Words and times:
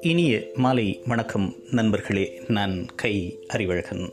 இனிய 0.00 0.46
மாலை 0.54 1.00
வணக்கம் 1.06 1.54
நண்பர்களே 1.70 2.40
நான் 2.48 2.86
கை 2.94 3.38
அறிவழகன். 3.48 4.12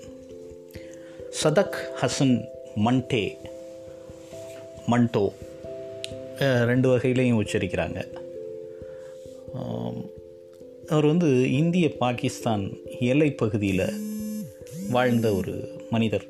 சதக் 1.44 1.78
ஹசன் 2.02 2.46
மண்டே 2.76 3.38
மண்டோ 4.86 5.32
ரெண்டு 6.40 6.98
வகையிலையும் 6.98 7.42
உச்சரிக்கிறாங்க. 7.44 8.04
அவர் 10.88 11.06
வந்து 11.06 11.52
இந்திய 11.52 11.94
பாகிஸ்தான் 11.94 12.78
எல்லை 13.00 13.32
பகுதியில் 13.32 13.90
வாழ்ந்த 14.90 15.34
ஒரு 15.34 15.80
மனிதர். 15.90 16.26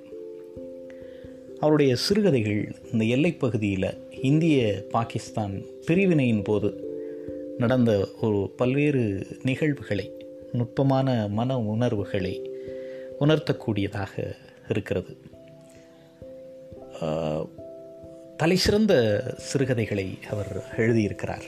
அவருடைய 1.60 1.96
சிறுகதைகள் 1.96 2.76
இந்த 2.92 3.06
எல்லைப்பகுதியில் 3.06 4.10
இந்திய 4.22 4.84
பாகிஸ்தான் 4.90 5.62
பிரிவினையின் 5.88 6.44
போது 6.44 6.84
நடந்த 7.58 8.08
ஒரு 8.22 8.54
பல்வேறு 8.56 9.26
நிகழ்வுகளை 9.44 10.26
நுட்பமான 10.52 11.28
மன 11.28 11.60
உணர்வுகளை 11.60 12.52
உணர்த்தக்கூடியதாக 13.20 14.36
இருக்கிறது. 14.70 15.18
தலை 18.38 18.56
சிறந்த 18.56 19.24
சிறுகதைகளை 19.38 20.18
அவர் 20.30 20.64
எழுதியிருக்கிறார். 20.78 21.44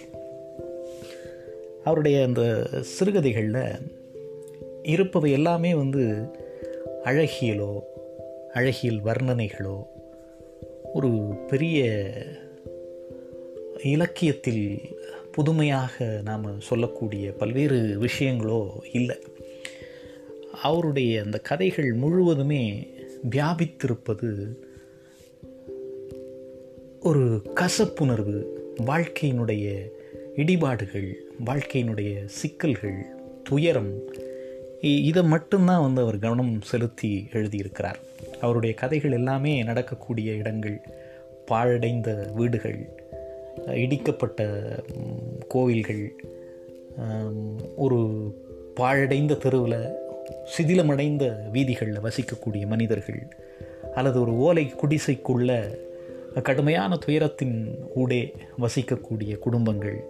அவருடைய 1.84 2.24
அந்த 2.24 2.68
சிறுகதைகளில் 2.82 3.91
இருப்பவை 4.84 5.32
எல்லாமே 5.32 5.76
வந்து 5.76 6.32
அழகியலோ 7.04 7.80
அழகியல் 8.54 9.04
வர்ணனைகளோ 9.04 9.84
ஒரு 10.94 11.35
பெரிய 11.48 12.04
இலக்கியத்தில் 13.84 14.80
புதுமையாக 15.32 16.22
நாம் 16.24 16.60
சொல்லக்கூடிய 16.60 17.32
பல்வேறு 17.32 17.98
விஷயங்களோ 17.99 18.70
இல்லை. 18.91 19.16
அவருடைய 20.62 21.21
அந்த 21.21 21.38
கதைகள் 21.38 21.94
முழுவதுமே 21.94 22.88
வியாபித்திருப்பது 23.30 24.55
ஒரு 26.99 27.41
கசப்புணர்வு 27.55 28.46
வாழ்க்கையினுடைய 28.85 29.90
இடிபாடுகள் 30.35 31.13
வாழ்க்கையினுடைய 31.46 32.26
சிக்கல்கள் 32.26 33.05
துயரம் 33.44 34.02
இதை 34.82 35.24
மட்டும்தான் 35.24 35.82
வந்து 35.82 36.02
அவர் 36.02 36.20
கவனம் 36.20 36.62
செலுத்தி 36.62 37.27
எழுதியிருக்கிறார். 37.32 37.96
அவருடைய 38.41 38.76
கதைகள் 38.76 39.12
எல்லாமே 39.12 39.63
நடக்கக்கூடிய 39.63 40.32
இடங்கள் 40.32 40.82
பாழடைந்த 41.46 42.32
வீடுகள் 42.35 43.02
இடிக்கப்பட்ட 43.68 44.48
கோவில்கள் 45.48 46.16
ஒரு 47.76 48.00
பாழடைந்த 48.76 49.36
தெருவில் 49.36 49.92
சிதிலமடைந்த 50.58 51.50
வீதிகளில் 51.52 52.04
வசிக்கக்கூடிய 52.04 52.68
மனிதர்கள் 52.68 53.36
அல்லது 53.96 54.22
ஒரு 54.22 54.38
ஓலை 54.38 54.74
குடிசைக்குள்ள 54.76 55.78
கடுமையான 56.44 56.98
துயரத்தின் 56.98 57.78
ஊடே 57.96 58.34
வசிக்கக்கூடிய 58.62 59.40
குடும்பங்கள் 59.40 60.04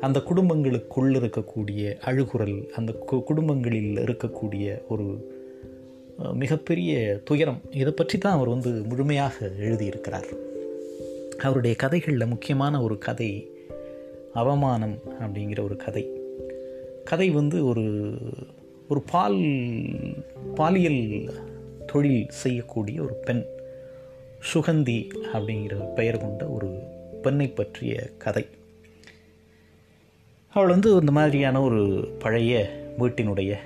அந்த 0.00 0.18
குடும்பங்களுக்குள் 0.18 1.30
இருக்கக்கூடிய 1.30 1.96
அழுகுரல் 2.04 2.66
அந்த 2.66 2.92
குடும்பங்களில் 2.92 3.96
இருக்கக்கூடிய 3.96 4.82
ஒரு 4.88 5.34
மிகப்பெரிய 6.32 7.20
துயரம் 7.24 7.60
இதை 7.70 7.92
பற்றி 7.92 8.18
தான் 8.18 8.32
அவர் 8.32 8.48
வந்து 8.48 8.70
முழுமையாக 8.70 9.50
எழுதியிருக்கிறார். 9.60 10.45
அவருடைய 11.38 11.76
கதைகளில் 11.76 12.26
முக்கியமான 12.26 12.82
ஒரு 12.82 12.98
கதை 12.98 13.50
அவமானம் 14.32 14.98
அப்படிங்கிற 15.20 15.62
ஒரு 15.62 15.76
கதை. 15.76 16.10
கதை 17.04 17.30
வந்து 17.30 17.66
ஒரு 17.66 18.16
ஒரு 18.88 19.02
பால் 19.02 19.42
பாலியல் 20.54 21.30
தொழில் 21.86 22.26
செய்யக்கூடிய 22.28 23.02
ஒரு 23.02 23.14
பெண் 23.14 23.44
சுகந்தி 24.54 25.08
அப்படிங்கிற 25.32 25.94
பெயர் 25.94 26.18
கொண்ட 26.18 26.46
ஒரு 26.46 26.80
பெண்ணை 27.22 27.48
பற்றிய 27.48 28.10
கதை. 28.18 28.46
அவள் 30.48 30.68
வந்து 30.68 30.90
இந்த 30.90 31.12
மாதிரியான 31.12 31.60
ஒரு 31.60 32.08
பழைய 32.18 32.82
வீட்டினுடைய 32.98 33.56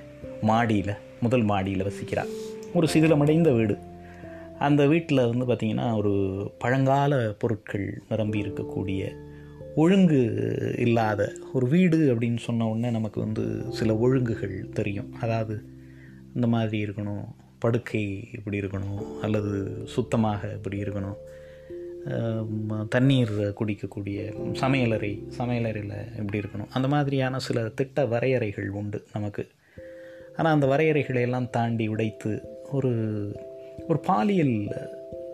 மாடியில் 0.41 0.93
முதல் 1.21 1.41
மாடியில் 1.41 1.85
வசிக்கிறாள் 1.85 2.29
ஒரு 2.73 2.87
சிதிலமடைந்த 2.93 3.55
வீடு. 3.55 3.77
அந்த 4.67 4.81
வீட்டில் 4.87 5.27
வந்து 5.31 5.45
பார்த்திங்கன்னா 5.49 5.85
ஒரு 5.97 6.13
பழங்கால 6.59 7.13
பொருட்கள் 7.41 7.85
நிரம்பி 8.09 8.39
இருக்கக்கூடிய 8.41 9.01
ஒழுங்கு 9.75 10.21
இல்லாத 10.77 11.21
ஒரு 11.53 11.65
வீடு 11.67 11.99
அப்படின்னு 12.13 12.41
சொன்ன 12.47 12.67
உடனே 12.67 12.89
நமக்கு 12.89 13.19
வந்து 13.19 13.43
சில 13.69 13.93
ஒழுங்குகள் 13.95 14.55
தெரியும். 14.69 15.11
அதாவது 15.21 15.55
இந்த 16.35 16.47
மாதிரி 16.47 16.77
இருக்கணும் 16.85 17.23
படுக்கை 17.59 18.03
இப்படி 18.37 18.57
இருக்கணும் 18.59 19.01
அல்லது 19.21 19.51
சுத்தமாக 19.85 20.51
இப்படி 20.57 20.77
இருக்கணும். 20.83 21.19
தண்ணீர் 22.89 23.33
குடிக்கக்கூடிய 23.59 24.19
சமையலறை 24.61 25.13
சமையலறையில் 25.39 25.97
எப்படி 26.19 26.39
இருக்கணும். 26.43 26.71
அந்த 26.77 26.87
மாதிரியான 26.87 27.39
சில 27.47 27.67
திட்ட 27.79 28.05
வரையறைகள் 28.05 28.69
உண்டு 28.81 29.01
நமக்கு. 29.13 29.45
ஆனால் 30.37 30.53
அந்த 30.53 30.67
வரையறைகளை 30.67 31.21
எல்லாம் 31.27 31.49
தாண்டி 31.49 31.87
உடைத்து 31.87 32.33
ஒரு 32.71 32.91
ஒரு 33.87 33.99
பாலியல் 33.99 34.55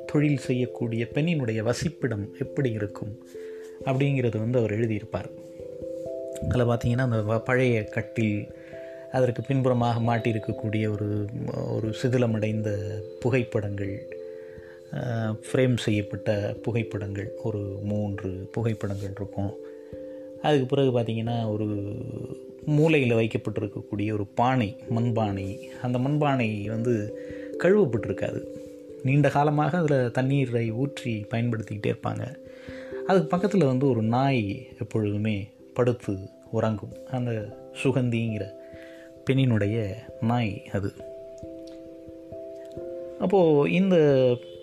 தொழில் 0.06 0.38
செய்யக்கூடிய 0.38 1.08
பெண்ணினுடைய 1.13 1.59
வசிப்பிடம் 1.63 2.25
எப்படி 2.40 2.72
இருக்கும் 2.72 3.13
அப்படிங்கிறது 3.85 4.38
வந்து 4.38 4.59
அவர் 4.59 4.75
எழுதியிருப்பார். 4.80 5.30
அதில் 6.50 6.66
பார்த்திங்கன்னா 6.66 7.06
அந்த 7.08 7.40
பழைய 7.40 7.84
கட்டில் 7.84 8.47
அதற்கு 9.12 9.41
பின்புறமாக 9.41 10.00
மாட்டியிருக்கக்கூடிய 10.00 10.85
ஒரு 10.91 11.25
ஒரு 11.75 11.94
சிதிலமடைந்த 12.02 12.69
புகைப்படங்கள் 13.19 14.16
ஃப்ரேம் 15.47 15.78
செய்யப்பட்ட 15.78 16.56
புகைப்படங்கள் 16.62 17.31
ஒரு 17.44 17.79
மூன்று 17.84 18.50
புகைப்படங்கள் 18.52 19.12
இருக்கும். 19.16 19.53
அதுக்கு 20.41 20.66
பிறகு 20.66 21.00
பார்த்திங்கன்னா 21.00 21.52
ஒரு 21.52 21.68
மூளையில் 22.66 23.16
வைக்கப்பட்டிருக்கக்கூடிய 23.16 24.14
ஒரு 24.14 24.25
பானை 24.35 24.75
மண்பானை. 24.96 25.58
அந்த 25.81 25.97
மண்பானை 26.00 26.66
வந்து 26.66 26.96
கழுவப்பட்டிருக்காது. 27.59 28.44
நீண்ட 29.03 29.29
காலமாக 29.29 29.78
அதில் 29.78 30.12
தண்ணீரை 30.12 30.72
ஊற்றி 30.72 31.25
பயன்படுத்திக்கிட்டே 31.31 31.94
இருப்பாங்க. 31.94 32.35
அதுக்கு 33.07 33.28
பக்கத்தில் 33.28 33.63
வந்து 33.63 33.90
ஒரு 33.90 34.01
நாய் 34.01 34.68
எப்பொழுதுமே 34.79 35.50
படுத்து 35.73 36.17
உறங்கும். 36.51 36.94
அந்த 37.12 37.57
சுகந்திங்கிற 37.84 38.46
பெண்ணினுடைய 39.29 39.94
நாய் 40.22 40.63
அது. 40.73 40.91
அப்போது 43.19 43.72
இந்த 43.72 43.97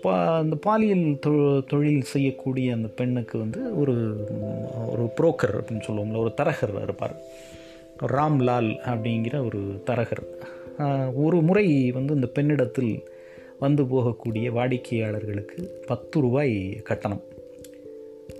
பா 0.01 0.39
இந்த 0.39 0.55
பாலியல் 0.55 1.19
தொழில் 1.67 2.01
செய்யக்கூடிய 2.01 2.73
அந்த 2.73 2.87
பெண்ணுக்கு 2.87 3.39
வந்து 3.39 3.79
ஒரு 3.79 3.93
ஒரு 4.87 5.13
புரோக்கர் 5.21 5.55
அப்படின்னு 5.55 5.81
சொல்லுவோம்ல 5.87 6.17
ஒரு 6.17 6.33
தரகர் 6.37 6.83
இருப்பார். 6.83 7.15
ராம்லால் 8.01 8.75
அப்படிங்கிற 8.85 9.45
ஒரு 9.45 9.83
தரகர். 9.85 10.23
ஒரு 11.13 11.41
முறை 11.41 11.91
வந்து 11.91 12.13
இந்த 12.13 12.27
பெண்ணிடத்தில் 12.35 13.05
வந்து 13.59 13.83
போகக்கூடிய 13.83 14.49
வாடிக்கையாளர்களுக்கு 14.51 15.83
பத்து 15.85 16.21
ரூபாய் 16.21 16.81
கட்டணம். 16.83 17.21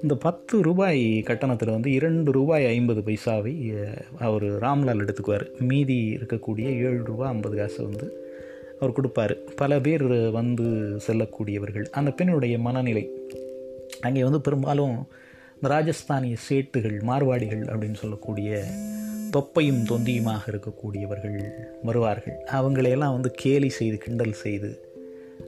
இந்த 0.01 0.15
பத்து 0.15 0.61
ரூபாய் 0.61 1.21
கட்டணத்தில் 1.21 1.69
வந்து 1.69 1.91
இரண்டு 1.91 2.31
ரூபாய் 2.31 2.65
ஐம்பது 2.65 3.01
பைசாவை 3.01 3.73
அவர் 4.19 4.43
ராம்லால் 4.43 5.01
எடுத்துக்குவார். 5.03 5.45
மீதி 5.59 6.17
இருக்கக்கூடிய 6.17 6.65
ஏழு 6.87 7.03
ரூபா 7.03 7.27
ஐம்பது 7.27 7.57
காசு 7.57 7.83
வந்து 7.83 8.07
அவர் 8.79 8.91
கொடுப்பார். 8.91 9.37
பல 9.55 9.79
பேர் 9.79 10.31
வந்து 10.31 10.65
செல்லக்கூடியவர்கள். 11.07 11.85
அந்த 11.89 12.11
பெண்ணுடைய 12.11 12.59
மனநிலை 12.59 13.09
அங்கே 14.01 14.23
வந்து 14.23 14.41
பெரும்பாலும் 14.41 15.07
இந்த 15.55 15.67
ராஜஸ்தானிய 15.75 16.35
சேட்டுகள் 16.49 16.97
மார்வாடிகள் 17.01 17.61
அப்படின்னு 17.61 17.93
சொல்லக்கூடிய 17.93 18.65
தொப்பையும் 19.35 19.83
தொந்தியுமாக 19.83 20.43
இருக்கக்கூடியவர்கள் 20.51 21.37
வருவார்கள். 21.83 22.37
அவங்களையெல்லாம் 22.51 23.15
வந்து 23.17 23.31
கேலி 23.43 23.69
செய்து 23.79 23.97
கிண்டல் 23.97 24.41
செய்து 24.45 24.69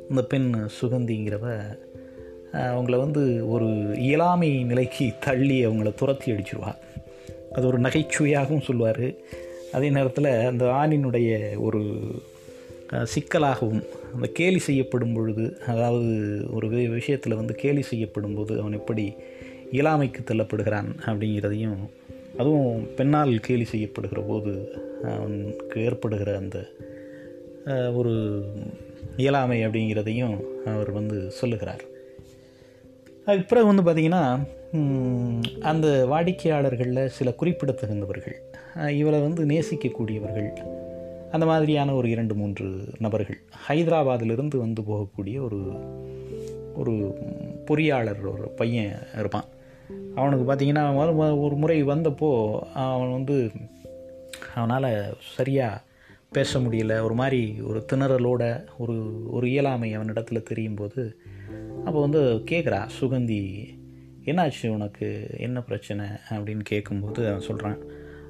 இந்த 0.09 0.21
பெண் 0.31 0.49
சுகந்திங்கிறவ 0.79 1.45
அவங்கள 2.53 2.95
வந்து 2.97 3.23
ஒரு 3.49 3.67
இயலாமை 4.07 4.49
நிலைக்கு 4.63 5.05
தள்ளி 5.19 5.57
அவங்கள 5.65 5.89
துரத்தி 5.95 6.27
அடிச்சிருவாள் 6.31 6.79
அது 7.51 7.65
ஒரு 7.67 7.79
நகைச்சுவையாகவும் 7.79 8.65
சொல்லுவார். 8.67 9.05
அதே 9.75 9.87
நேரத்தில் 9.89 10.29
அந்த 10.51 10.65
ஆணினுடைய 10.81 11.29
ஒரு 11.59 11.81
சிக்கலாகவும் 13.13 13.81
அந்த 14.15 14.27
கேலி 14.33 14.59
செய்யப்படும் 14.67 15.13
பொழுது 15.13 15.45
அதாவது 15.67 16.11
ஒரு 16.53 16.67
விஷயத்தில் 16.97 17.39
வந்து 17.39 17.53
கேலி 17.63 17.81
செய்யப்படும் 17.81 18.35
போது 18.35 18.53
அவன் 18.61 18.77
எப்படி 18.81 19.05
இயலாமைக்கு 19.71 20.21
தள்ளப்படுகிறான் 20.29 20.89
அப்படிங்கிறதையும் 21.05 21.79
அதுவும் 22.37 22.93
பெண்ணால் 22.95 23.33
கேலி 23.39 23.65
செய்யப்படுகிற 23.71 24.21
போது 24.27 24.51
அவனுக்கு 25.03 25.81
ஏற்படுகிற 25.81 26.37
அந்த 26.37 26.57
ஒரு 27.93 28.13
இயலாமை 29.17 29.67
அப்படிங்கிறதையும் 29.67 30.35
அவர் 30.65 30.91
வந்து 30.91 31.17
சொல்லுகிறார். 31.31 31.83
அதுக்கு 33.25 33.47
பிறகு 33.47 33.69
வந்து 33.71 33.85
பார்த்திங்கன்னா 33.87 34.23
அந்த 35.59 35.87
வாடிக்கையாளர்களில் 36.11 37.13
சில 37.17 37.33
குறிப்பிடத்தகுந்தவர்கள் 37.41 38.37
இவரை 38.91 39.19
வந்து 39.19 39.43
நேசிக்கக்கூடியவர்கள் 39.45 40.49
அந்த 41.31 41.45
மாதிரியான 41.45 41.93
ஒரு 41.93 42.09
இரண்டு 42.09 42.35
மூன்று 42.35 42.65
நபர்கள் 42.99 43.39
ஹைதராபாத்திலிருந்து 43.67 44.57
வந்து 44.57 44.81
போகக்கூடிய 44.81 45.37
ஒரு 45.47 45.59
ஒரு 46.75 46.93
பொறியாளர் 47.67 48.21
ஒரு 48.33 48.47
பையன் 48.55 48.95
இருப்பான். 49.17 49.47
அவனுக்கு 50.15 50.53
பார்த்தீங்கன்னா 50.53 50.85
அவன் 50.85 51.31
ஒரு 51.31 51.55
முறை 51.55 51.83
வந்தப்போ 51.83 52.59
அவன் 52.73 53.11
வந்து 53.11 53.51
அவனால் 54.55 55.17
சரியாக 55.35 55.81
பேச 56.31 56.59
முடியல. 56.59 57.01
ஒரு 57.01 57.13
மாதிரி 57.13 57.61
ஒரு 57.61 57.85
திணறலோட 57.93 58.65
ஒரு 58.77 59.23
ஒரு 59.29 59.49
இயலாமை 59.49 59.97
அவனிடத்துல 59.97 60.43
தெரியும் 60.43 60.75
போது 60.75 61.17
அப்போ 61.85 61.99
வந்து 61.99 62.19
கேட்குறா 62.19 62.89
சுகந்தி 63.01 63.65
என்னாச்சு 64.25 64.67
உனக்கு? 64.67 65.27
என்ன 65.37 65.61
பிரச்சனை? 65.61 66.05
அப்படின்னு 66.29 66.59
கேட்கும்போது 66.59 67.27
அவன் 67.27 67.41
சொல்கிறான் 67.41 67.77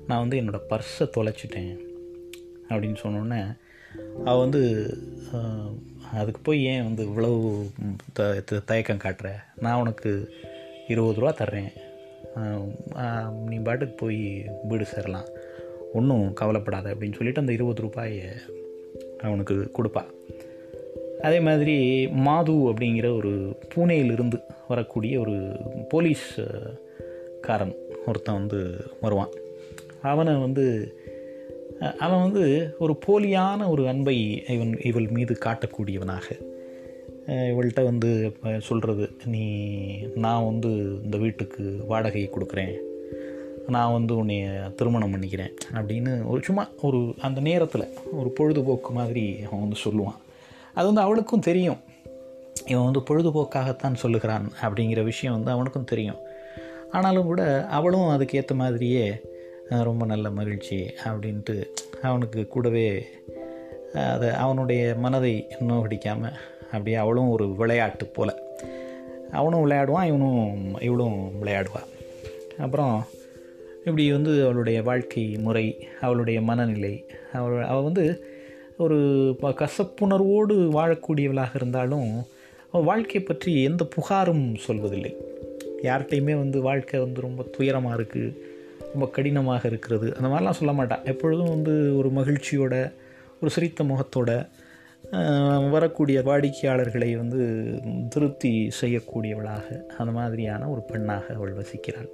நான் 0.07 0.19
வந்து 0.19 0.41
என்னோடய 0.41 0.59
பர்ஸை 0.69 1.09
தொலைச்சிட்டேன். 1.17 1.77
அப்படின்னு 2.69 2.95
சொன்னோடனே 3.03 3.57
அவள் 4.25 4.39
வந்து 4.39 4.93
அதுக்கு 6.13 6.41
போய் 6.41 6.63
ஏன் 6.63 6.83
வந்து 6.83 7.03
இவ்வளவு 7.03 7.69
த- 8.13 8.41
தயக்கம் 8.65 8.97
காட்டுற? 8.97 9.31
நான் 9.55 9.79
உனக்கு 9.79 10.33
இருபது 10.93 11.19
ரூபா 11.19 11.31
தர்றேன். 11.39 11.71
நீ 13.49 13.57
பாட்டுக்கு 13.67 13.95
போய் 14.03 14.21
வீடு 14.69 14.85
சேரலாம். 14.85 15.27
ஒன்றும் 15.93 16.25
கவலைப்படாத 16.33 16.93
அப்படின்னு 16.93 17.17
சொல்லிட்டு 17.19 17.43
அந்த 17.43 17.53
இருபது 17.57 17.81
ரூபாயை 17.81 18.21
அவனுக்கு 19.25 19.55
கொடுப்பா. 19.77 20.03
அதே 21.27 21.39
மாதிரி 21.47 21.75
மாது 22.25 22.53
அப்படிங்கிற 22.71 23.07
ஒரு 23.17 23.31
பூனேயிலிருந்து 23.73 24.37
வரக்கூடிய 24.67 25.13
ஒரு 25.19 25.35
போலீஸ் 25.89 26.27
காரன் 27.47 27.75
ஒருத்தன் 28.07 28.39
வந்து 28.41 28.59
வருவான். 29.01 29.33
அவனை 30.11 30.33
வந்து 30.45 30.65
அவன் 32.03 32.21
வந்து 32.25 32.43
ஒரு 32.79 32.93
போலியான 33.05 33.69
ஒரு 33.69 33.83
அன்பை 33.87 34.17
இவன் 34.55 34.73
இவள் 34.89 35.07
மீது 35.17 35.33
காட்டக்கூடியவனாக 35.45 36.27
இவள்கிட்ட 37.27 37.83
வந்து 37.83 38.37
சொல்கிறது 38.59 39.09
நீ 39.25 39.45
நான் 40.15 40.45
வந்து 40.45 40.69
இந்த 41.03 41.17
வீட்டுக்கு 41.17 41.77
வாடகையை 41.89 42.29
கொடுக்குறேன். 42.29 42.75
நான் 43.67 43.91
வந்து 43.91 44.25
உன்னைய 44.25 44.73
திருமணம் 44.73 45.13
பண்ணிக்கிறேன். 45.13 45.53
அப்படின்னு 45.73 46.25
ஒரு 46.25 46.43
சும்மா 46.43 46.69
ஒரு 46.81 47.13
அந்த 47.19 47.41
நேரத்தில் 47.41 47.93
ஒரு 48.11 48.29
பொழுதுபோக்கு 48.29 48.91
மாதிரி 48.93 49.41
அவன் 49.45 49.59
வந்து 49.59 49.79
சொல்லுவான். 49.83 50.17
அது 50.73 50.85
வந்து 50.85 51.01
அவளுக்கும் 51.01 51.39
தெரியும். 51.39 51.77
இவன் 52.65 52.83
வந்து 52.83 52.99
பொழுதுபோக்காகத்தான் 52.99 53.93
சொல்லுகிறான் 53.93 54.51
அப்படிங்கிற 54.61 55.03
விஷயம் 55.03 55.35
வந்து 55.35 55.51
அவனுக்கும் 55.51 55.83
தெரியும். 55.83 56.17
ஆனாலும் 56.91 57.25
கூட 57.25 57.65
அவளும் 57.65 58.09
அதுக்கேற்ற 58.09 58.53
மாதிரியே 58.53 59.21
ரொம்ப 59.69 60.05
நல்ல 60.05 60.29
மகிழ்ச்சி 60.31 60.93
அப்படின்ட்டு 61.03 61.63
அவனுக்கு 62.01 62.47
கூடவே 62.47 63.05
அதை 63.93 64.29
அவனுடைய 64.29 64.95
மனதை 64.97 65.55
நோகடிக்காமல் 65.59 66.37
அப்படியே 66.71 66.95
அவளும் 66.95 67.29
ஒரு 67.29 67.55
விளையாட்டு 67.55 68.05
போல். 68.05 68.41
அவனும் 69.31 69.69
விளையாடுவான் 69.69 70.05
இவனும் 70.05 70.81
இவளும் 70.81 71.31
விளையாடுவாள் 71.43 71.87
அப்புறம் 72.57 73.05
இப்படி 73.79 74.11
வந்து 74.11 74.43
அவளுடைய 74.43 74.83
வாழ்க்கை 74.83 75.37
முறை 75.37 75.87
அவளுடைய 76.01 76.41
மனநிலை 76.41 77.05
அவள் 77.33 77.63
அவள் 77.63 77.83
வந்து 77.83 78.25
ஒரு 78.77 78.97
ப- 79.39 79.49
கசப்புணர்வோடு 79.49 80.69
வாழக்கூடியவளாக 80.71 81.55
இருந்தாலும் 81.55 82.23
அவள் 82.71 82.85
வாழ்க்கையை 82.85 83.23
பற்றி 83.23 83.63
எந்த 83.63 83.87
புகாரும் 83.95 84.55
சொல்வதில்லை. 84.67 85.13
யார்கிட்டையுமே 85.83 86.37
வந்து 86.37 86.61
வாழ்க்கை 86.61 86.99
வந்து 86.99 87.21
ரொம்ப 87.21 87.45
துயரமாக 87.57 88.01
இருக்குது 88.01 88.37
ரொம்ப 88.93 89.07
கடினமாக 89.07 89.67
இருக்கிறது 89.67 90.15
அந்த 90.15 90.27
மாதிரிலாம் 90.27 90.51
சொல்ல 90.51 90.73
மாட்டான் 90.73 91.05
எப்பொழுதும் 91.05 91.49
வந்து 91.49 91.97
ஒரு 91.97 92.09
மகிழ்ச்சியோட 92.09 92.93
ஒரு 93.41 93.49
சிரித்த 93.49 93.83
முகத்தோட 93.83 94.49
வரக்கூடிய 95.71 96.19
வாடிக்கையாளர்களை 96.19 97.17
வந்து 97.17 97.73
திருப்தி 98.09 98.71
செய்யக்கூடியவளாக 98.81 99.85
அந்த 99.97 100.11
மாதிரியான 100.11 100.69
ஒரு 100.69 100.81
பெண்ணாக 100.81 101.33
அவள் 101.33 101.53
வசிக்கிறாள். 101.53 102.09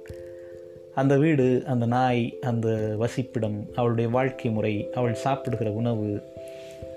அந்த 0.94 1.16
வீடு 1.18 1.62
அந்த 1.66 1.86
நாய் 1.86 2.38
அந்த 2.40 2.68
வசிப்பிடம் 3.00 3.72
அவளுடைய 3.74 4.10
வாழ்க்கை 4.10 4.50
முறை 4.50 4.90
அவள் 4.94 5.14
சாப்பிடுகிற 5.14 5.72
உணவு 5.72 6.22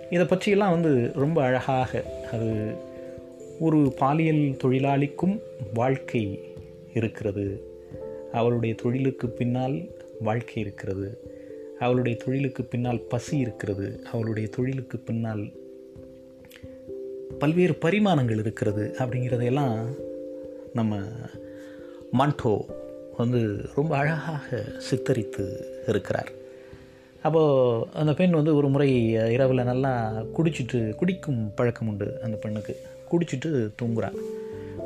இதை 0.09 0.25
பற்றியெல்லாம் 0.25 0.81
வந்து 0.81 1.11
ரொம்ப 1.13 1.43
அழகாக 1.43 2.03
அது 2.31 2.75
ஒரு 3.59 3.93
பாலியல் 3.99 4.57
தொழிலாளிக்கும் 4.63 5.39
வாழ்க்கை 5.73 6.39
இருக்கிறது. 6.93 7.61
அவளுடைய 8.31 8.75
தொழிலுக்கு 8.75 9.29
பின்னால் 9.29 9.87
வாழ்க்கை 10.19 10.63
இருக்கிறது. 10.63 11.19
அவளுடைய 11.79 12.17
தொழிலுக்கு 12.25 12.63
பின்னால் 12.63 12.99
பசி 12.99 13.37
இருக்கிறது. 13.37 14.03
அவளுடைய 14.11 14.49
தொழிலுக்கு 14.49 14.97
பின்னால் 14.97 15.51
பல்வேறு 17.39 17.75
பரிமாணங்கள் 17.75 18.37
இருக்கிறது 18.37 18.95
அப்படிங்கிறதையெல்லாம் 18.97 19.85
நம்ம 20.73 20.99
மாண்டோ 22.13 22.65
வந்து 23.17 23.69
ரொம்ப 23.75 23.97
அழகாக 23.97 24.63
சித்தரித்து 24.77 25.65
இருக்கிறார். 25.87 26.31
அப்போது 27.21 27.87
அந்த 27.93 28.13
பெண் 28.13 28.29
வந்து 28.29 28.55
ஒரு 28.55 28.69
முறை 28.69 29.11
இரவில் 29.11 29.63
நல்லா 29.63 30.23
குடிச்சிட்டு 30.37 30.95
குடிக்கும் 30.95 31.53
பழக்கம் 31.53 31.87
உண்டு 31.87 32.19
அந்த 32.23 32.37
பெண்ணுக்கு. 32.37 32.75
குடிச்சிட்டு 33.11 33.69
தூங்குறான் 33.81 34.15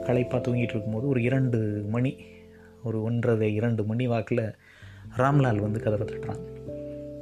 களைப்பாக 0.06 0.52
தூங்கிட்டு 0.52 0.74
இருக்கும்போது 0.74 1.08
ஒரு 1.08 1.22
இரண்டு 1.22 1.86
மணி 1.90 2.18
ஒரு 2.84 3.04
ஒன்றரை 3.04 3.54
இரண்டு 3.54 3.84
மணி 3.84 4.08
வாக்கில் 4.08 4.56
ராம்லால் 5.18 5.58
வந்து 5.58 5.80
கதவை 5.80 6.08
தட்டுறான். 6.08 6.40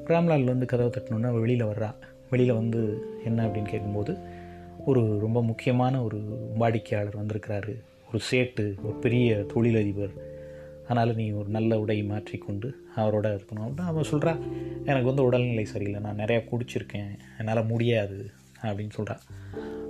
ராம்லால் 0.05 0.43
வந்து 0.43 0.65
கதவை 0.65 0.91
தட்டினோன்னா 0.91 1.39
வெளியில் 1.39 1.65
வர்றா. 1.65 1.95
வெளியில் 2.29 2.53
வந்து 2.53 3.01
என்ன 3.23 3.45
அப்படின்னு 3.45 3.69
கேட்கும்போது 3.69 4.17
ஒரு 4.85 5.19
ரொம்ப 5.19 5.43
முக்கியமான 5.43 6.03
ஒரு 6.03 6.21
வாடிக்கையாளர் 6.55 7.25
வந்திருக்கிறாரு. 7.25 7.81
ஒரு 8.07 8.23
சேட்டு 8.31 8.81
ஒரு 8.81 8.93
பெரிய 8.93 9.45
தொழிலதிபர். 9.53 10.11
அதனால் 10.85 11.15
நீ 11.15 11.29
ஒரு 11.29 11.49
நல்ல 11.49 11.77
உடையை 11.77 12.05
மாற்றிக்கொண்டு 12.05 12.75
அவரோட 12.95 13.39
இருக்கணும். 13.39 13.61
அப்படின்னு 13.61 13.85
அவன் 13.85 14.03
சொல்கிறா 14.11 14.39
எனக்கு 14.85 15.05
வந்து 15.05 15.23
உடல்நிலை 15.23 15.65
சரியில்லை. 15.65 16.01
நான் 16.01 16.17
நிறையா 16.17 16.43
குடிச்சிருக்கேன். 16.51 17.17
என்னால் 17.37 17.65
முடியாது. 17.65 18.31
அப்படின்னு 18.61 18.89
சொல்கிறா 18.97 19.17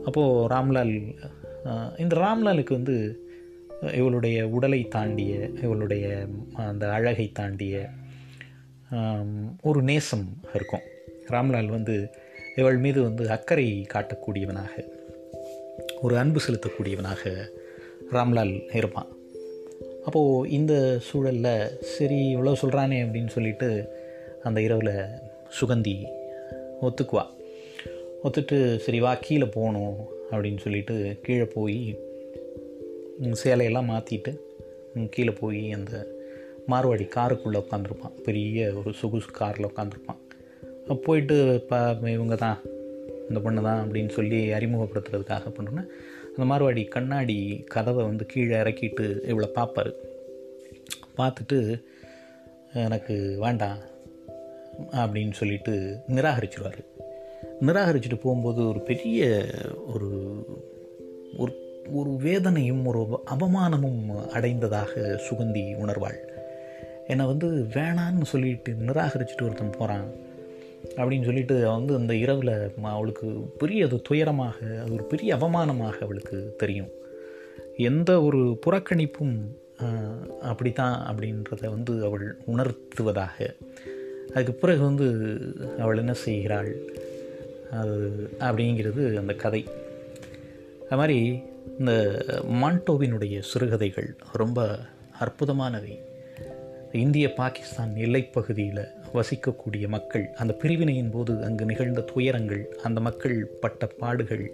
அப்போது 0.06 0.56
ராம்லால் 0.56 1.16
இந்த 1.98 2.16
ராம்லாலுக்கு 2.16 2.70
வந்து 2.70 3.20
இவளுடைய 3.82 4.48
உடலை 4.48 4.88
தாண்டிய 4.88 5.50
இவளுடைய 5.62 6.28
அந்த 6.54 6.92
அழகை 6.92 7.32
தாண்டிய 7.32 7.90
ஒரு 9.62 9.82
நேசம் 9.82 10.40
இருக்கும். 10.54 10.80
ராம்லால் 11.28 11.66
வந்து 11.66 12.10
இவள் 12.60 12.78
மீது 12.78 13.00
வந்து 13.02 13.24
அக்கறை 13.30 13.66
காட்டக்கூடியவனாக 13.94 14.74
ஒரு 16.02 16.18
அன்பு 16.18 16.40
செலுத்தக்கூடியவனாக 16.48 17.22
ராம்லால் 18.12 18.54
இருப்பான். 18.76 19.10
அப்போது 20.06 20.50
இந்த 20.50 20.74
சூழலில் 21.02 21.80
சரி 21.98 22.20
இவ்வளோ 22.36 22.54
சொல்கிறானே 22.62 22.98
அப்படின்னு 23.06 23.28
சொல்லிட்டு 23.28 23.70
அந்த 24.44 24.62
இரவில் 24.62 24.94
சுகந்தி 25.60 25.96
ஒத்துக்குவா. 26.82 27.26
ஒத்துட்டு 28.24 28.78
சரி 28.78 29.00
வா 29.00 29.12
கீழே 29.16 29.46
போகணும் 29.46 29.98
அப்படின்னு 30.32 30.58
சொல்லிட்டு 30.58 30.96
கீழே 31.24 31.46
போய் 31.46 32.00
சேலையெல்லாம் 33.44 33.90
மாற்றிட்டு 33.92 34.32
கீழே 35.10 35.34
போய் 35.40 35.72
அந்த 35.72 35.94
மார்வாடி 36.68 37.06
காருக்குள்ளே 37.16 37.60
உட்காந்துருப்பான் 37.64 38.16
பெரிய 38.24 38.74
ஒரு 38.74 38.94
சொகுசு 38.94 39.32
காரில் 39.32 39.66
உட்காந்துருப்பான் 39.66 40.22
போயிட்டு 40.96 41.54
இப்போ 41.54 41.98
இவங்க 42.02 42.36
தான் 42.36 42.58
இந்த 43.30 43.40
பொண்ணு 43.40 43.62
தான் 43.62 43.88
அப்படின்னு 43.88 44.10
சொல்லி 44.10 44.50
அறிமுகப்படுத்துறதுக்காக 44.50 45.54
பண்ணுறேன்னா 45.58 45.86
அந்த 46.38 46.54
மார்வாடி 46.54 46.88
கண்ணாடி 46.88 47.64
கதவை 47.68 48.04
வந்து 48.04 48.26
கீழே 48.26 48.58
இறக்கிட்டு 48.58 49.06
இவ்வளோ 49.28 49.48
பார்ப்பார். 49.48 49.94
பார்த்துட்டு 51.18 51.84
எனக்கு 52.74 53.36
வேண்டாம் 53.40 53.78
அப்படின்னு 54.92 55.32
சொல்லிட்டு 55.32 55.98
நிராகரிச்சிருவார். 56.08 56.80
நிராகரிச்சுட்டு 57.62 58.20
போகும்போது 58.22 58.68
ஒரு 58.68 58.80
பெரிய 58.80 59.46
ஒரு 59.88 60.10
ஒரு 61.38 61.84
ஒரு 61.92 62.10
வேதனையும் 62.10 62.86
ஒரு 62.86 63.22
அவமானமும் 63.26 64.28
அடைந்ததாக 64.28 65.22
சுகந்தி 65.30 65.64
உணர்வாள். 65.86 66.20
என்னை 67.08 67.26
வந்து 67.26 67.68
வேணான்னு 67.74 68.24
சொல்லிட்டு 68.24 68.72
நிராகரிச்சுட்டு 68.72 69.42
ஒருத்தன் 69.42 69.78
போகிறான் 69.78 70.28
அப்படின்னு 70.96 71.24
சொல்லிட்டு 71.24 71.70
வந்து 71.72 71.96
அந்த 71.96 72.16
இரவில் 72.16 72.54
அவளுக்கு 72.82 73.28
பெரிய 73.58 73.86
அது 73.86 74.02
துயரமாக 74.10 74.82
அது 74.82 74.94
ஒரு 74.94 75.04
பெரிய 75.04 75.36
அவமானமாக 75.36 75.98
அவளுக்கு 76.00 76.54
தெரியும். 76.58 76.90
எந்த 77.78 78.22
ஒரு 78.22 78.60
புறக்கணிப்பும் 78.66 79.38
அப்படித்தான் 80.42 80.96
அப்படின்றத 81.10 81.70
வந்து 81.70 82.04
அவள் 82.04 82.38
உணர்த்துவதாக. 82.48 83.38
அதுக்கு 84.34 84.54
பிறகு 84.54 84.82
வந்து 84.84 85.08
அவள் 85.80 85.98
என்ன 85.98 86.14
செய்கிறாள்? 86.14 86.72
அது 87.72 87.98
அப்படிங்கிறது 88.40 89.04
அந்த 89.16 89.34
கதை. 89.34 89.68
அது 90.86 91.00
மாதிரி 91.02 91.44
இந்த 91.80 91.94
மான்டோவினுடைய 92.62 93.40
சிறுகதைகள் 93.40 94.16
ரொம்ப 94.34 94.80
அற்புதமானவை. 95.20 95.96
இந்திய 96.92 97.34
பாகிஸ்தான் 97.34 97.92
எல்லைப்பகுதியில் 97.96 98.86
வசிக்கக்கூடிய 99.14 99.88
மக்கள் 99.88 100.26
அந்த 100.36 100.54
பிரிவினையின் 100.54 101.12
போது 101.12 101.34
அங்கு 101.44 101.66
நிகழ்ந்த 101.66 102.02
துயரங்கள் 102.14 102.64
அந்த 102.84 103.00
மக்கள் 103.00 103.38
பட்ட 103.60 103.88
பாடுகள் 104.00 104.46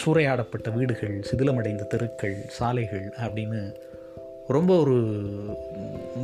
சூறையாடப்பட்ட 0.00 0.68
வீடுகள் 0.74 1.16
சிதிலமடைந்த 1.30 1.86
தெருக்கள் 1.86 2.36
சாலைகள் 2.58 3.06
அப்படின்னு 3.16 3.60
ரொம்ப 4.48 4.78
ஒரு 4.78 4.96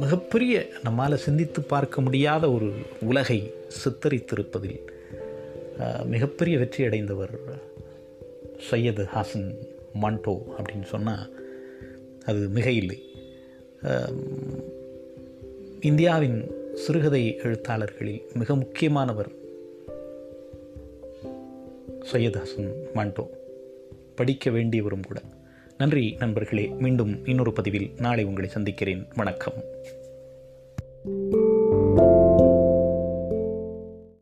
மிகப்பெரிய 0.00 0.66
நம்மால் 0.82 1.16
சிந்தித்து 1.16 1.60
பார்க்க 1.62 2.00
முடியாத 2.00 2.50
ஒரு 2.50 2.68
உலகை 3.00 3.38
சித்தரித்திருப்பதில் 3.80 4.80
மிகப்பெரிய 6.04 6.58
வெற்றி 6.58 6.84
அடைந்தவர் 6.84 7.34
சையது 8.70 9.04
ஹாசன் 9.14 9.48
மாண்டோ 10.02 10.34
அப்படின்னு 10.56 10.84
சொன்னால் 10.84 11.26
அது 12.24 12.48
மிக 12.48 12.70
இல்லை 12.70 12.98
இந்தியாவின் 15.82 16.50
சிறுகதை 16.74 17.36
எழுத்தாளர்களில் 17.36 18.22
மிக 18.34 18.56
முக்கியமானவர் 18.56 19.28
சையத் 22.12 22.36
ஹசன் 22.36 22.72
மாண்டோ. 22.94 23.26
படிக்க 24.14 24.50
வேண்டியவரும் 24.50 25.02
கூட. 25.02 25.20
நன்றி 25.78 26.16
நண்பர்களே. 26.18 26.66
மீண்டும் 26.66 27.26
இன்னொரு 27.26 27.52
பதிவில் 27.52 27.90
நாளை 27.98 28.24
உங்களை 28.24 28.48
சந்திக்கிறேன். 28.48 29.06
வணக்கம். 29.16 29.62